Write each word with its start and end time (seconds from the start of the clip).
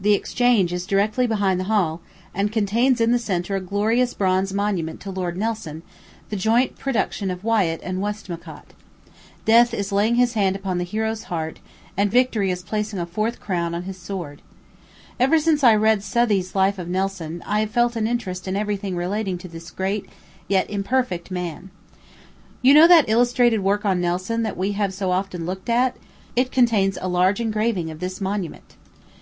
The 0.00 0.14
Exchange 0.14 0.72
is 0.72 0.86
directly 0.86 1.26
behind 1.26 1.60
the 1.60 1.64
hall, 1.64 2.00
and 2.34 2.50
contains 2.50 3.02
in 3.02 3.12
the 3.12 3.18
centre 3.18 3.54
a 3.54 3.60
glorious 3.60 4.14
bronze 4.14 4.50
monument 4.54 4.98
to 5.00 5.10
Lord 5.10 5.36
Nelson, 5.36 5.82
the 6.30 6.36
joint 6.36 6.78
production 6.78 7.30
of 7.30 7.44
Wyat 7.44 7.80
and 7.82 8.00
Westmacott. 8.00 8.72
Death 9.44 9.74
is 9.74 9.92
laying 9.92 10.14
his 10.14 10.32
hand 10.32 10.56
upon 10.56 10.78
the 10.78 10.84
hero's 10.84 11.24
heart, 11.24 11.60
and 11.98 12.10
Victory 12.10 12.50
is 12.50 12.62
placing 12.62 12.98
a 12.98 13.04
fourth 13.04 13.40
crown 13.40 13.74
on 13.74 13.82
his 13.82 13.98
sword. 13.98 14.40
Ever 15.20 15.38
since 15.38 15.62
I 15.62 15.74
read 15.74 16.02
Southey's 16.02 16.54
Life 16.54 16.78
of 16.78 16.88
Nelson, 16.88 17.42
I 17.44 17.60
have 17.60 17.70
felt 17.70 17.94
an 17.94 18.06
interest 18.06 18.48
in 18.48 18.56
every 18.56 18.78
thing 18.78 18.96
relating 18.96 19.36
to 19.36 19.48
this 19.48 19.70
great; 19.70 20.06
yet 20.48 20.70
imperfect 20.70 21.30
man. 21.30 21.68
You 22.62 22.72
know 22.72 22.88
that 22.88 23.04
illustrated 23.06 23.60
work 23.60 23.84
on 23.84 24.00
Nelson 24.00 24.44
that 24.44 24.56
we 24.56 24.72
have 24.72 24.94
so 24.94 25.10
often 25.12 25.44
looked 25.44 25.68
at 25.68 25.94
it 26.36 26.50
contains 26.50 26.96
a 27.02 27.06
large 27.08 27.38
engraving 27.38 27.90
of 27.90 28.00
this 28.00 28.18
monument. 28.18 28.76